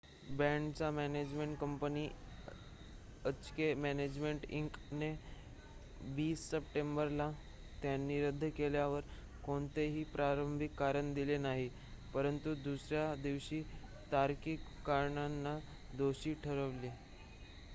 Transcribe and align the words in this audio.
बँडच्या 0.29 0.89
management 0.91 1.57
company 1.57 2.03
HK 3.25 3.73
management 3.75 4.45
Inc 4.49 4.77
ने 4.91 5.11
20 6.15 6.35
सप्टेंबरला 6.45 7.29
त्यांनी 7.81 8.19
रद्द 8.21 8.45
केल्यावर 8.57 9.01
कोणतेही 9.43 10.03
प्रारंभिक 10.13 10.73
कारण 10.79 11.13
दिले 11.13 11.37
नाही 11.37 11.69
परंतु 12.13 12.53
दुसर्‍या 12.63 13.13
दिवशी 13.21 13.61
तार्किक 14.11 14.65
कारणांना 14.85 15.57
दोषी 15.97 16.33
ठरविले 16.43 16.91